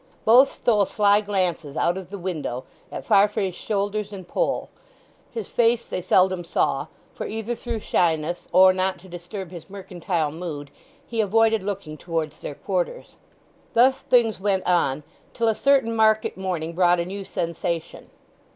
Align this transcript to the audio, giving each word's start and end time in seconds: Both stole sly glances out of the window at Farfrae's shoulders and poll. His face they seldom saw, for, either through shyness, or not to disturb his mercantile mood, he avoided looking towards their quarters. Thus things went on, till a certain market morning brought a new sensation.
Both 0.25 0.49
stole 0.49 0.85
sly 0.87 1.21
glances 1.21 1.77
out 1.77 1.95
of 1.95 2.09
the 2.09 2.17
window 2.17 2.63
at 2.91 3.05
Farfrae's 3.05 3.53
shoulders 3.53 4.11
and 4.11 4.27
poll. 4.27 4.71
His 5.29 5.47
face 5.47 5.85
they 5.85 6.01
seldom 6.01 6.43
saw, 6.43 6.87
for, 7.13 7.27
either 7.27 7.53
through 7.53 7.81
shyness, 7.81 8.47
or 8.51 8.73
not 8.73 8.97
to 9.01 9.07
disturb 9.07 9.51
his 9.51 9.69
mercantile 9.69 10.31
mood, 10.31 10.71
he 11.05 11.21
avoided 11.21 11.61
looking 11.61 11.97
towards 11.97 12.39
their 12.39 12.55
quarters. 12.55 13.15
Thus 13.75 13.99
things 13.99 14.39
went 14.39 14.65
on, 14.65 15.03
till 15.35 15.47
a 15.47 15.53
certain 15.53 15.95
market 15.95 16.35
morning 16.35 16.73
brought 16.73 16.99
a 16.99 17.05
new 17.05 17.23
sensation. 17.23 18.09